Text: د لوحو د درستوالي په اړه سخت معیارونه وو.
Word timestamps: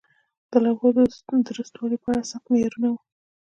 د 0.51 0.53
لوحو 0.65 0.87
د 0.97 0.99
درستوالي 1.47 1.97
په 2.01 2.07
اړه 2.11 2.29
سخت 2.31 2.45
معیارونه 2.51 2.87
وو. 2.89 2.99